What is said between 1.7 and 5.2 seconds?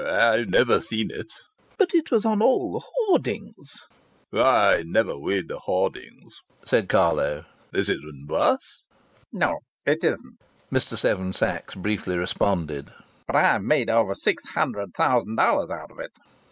"But it was on all the hoardings!" "I never